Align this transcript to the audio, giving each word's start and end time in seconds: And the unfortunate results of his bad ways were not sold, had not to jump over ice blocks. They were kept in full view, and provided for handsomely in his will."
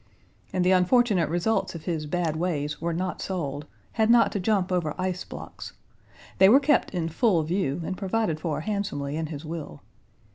And 0.51 0.65
the 0.65 0.71
unfortunate 0.71 1.29
results 1.29 1.75
of 1.75 1.83
his 1.83 2.07
bad 2.07 2.35
ways 2.35 2.81
were 2.81 2.91
not 2.91 3.21
sold, 3.21 3.67
had 3.91 4.09
not 4.09 4.31
to 4.31 4.39
jump 4.39 4.71
over 4.71 4.95
ice 4.99 5.23
blocks. 5.23 5.73
They 6.39 6.49
were 6.49 6.59
kept 6.59 6.95
in 6.95 7.07
full 7.07 7.43
view, 7.43 7.81
and 7.85 7.95
provided 7.95 8.39
for 8.39 8.61
handsomely 8.61 9.15
in 9.15 9.27
his 9.27 9.45
will." 9.45 9.83